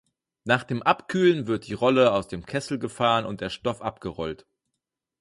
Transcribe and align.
Nach 0.45 0.63
dem 0.63 0.81
Abkühlen 0.81 1.45
wird 1.45 1.67
die 1.67 1.75
Rolle 1.75 2.11
aus 2.13 2.27
dem 2.27 2.43
Kessel 2.47 2.79
gefahren 2.79 3.23
und 3.23 3.39
der 3.39 3.51
Stoff 3.51 3.83
abgerollt. 3.83 4.47